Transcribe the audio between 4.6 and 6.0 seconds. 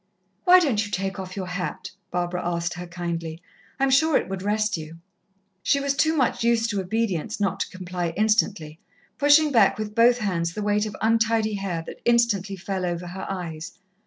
you." She was